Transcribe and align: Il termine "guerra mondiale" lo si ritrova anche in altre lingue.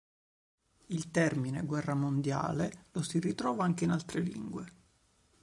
Il 0.87 1.11
termine 1.11 1.61
"guerra 1.63 1.93
mondiale" 1.93 2.85
lo 2.93 3.03
si 3.03 3.19
ritrova 3.19 3.65
anche 3.65 3.83
in 3.83 3.91
altre 3.91 4.21
lingue. 4.21 4.65